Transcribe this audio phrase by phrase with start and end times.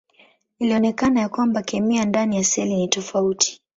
[0.59, 3.61] Ilionekana ya kwamba kemia ndani ya seli ni tofauti.